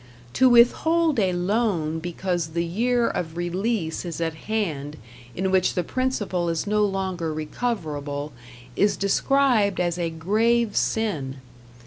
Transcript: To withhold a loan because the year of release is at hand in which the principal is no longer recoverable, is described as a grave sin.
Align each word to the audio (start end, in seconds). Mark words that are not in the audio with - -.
To 0.33 0.49
withhold 0.49 1.19
a 1.19 1.31
loan 1.31 1.99
because 1.99 2.47
the 2.47 2.65
year 2.65 3.07
of 3.07 3.37
release 3.37 4.03
is 4.03 4.19
at 4.19 4.33
hand 4.33 4.97
in 5.35 5.51
which 5.51 5.75
the 5.75 5.83
principal 5.83 6.49
is 6.49 6.65
no 6.65 6.83
longer 6.83 7.31
recoverable, 7.31 8.31
is 8.75 8.97
described 8.97 9.79
as 9.79 9.99
a 9.99 10.09
grave 10.09 10.75
sin. 10.75 11.35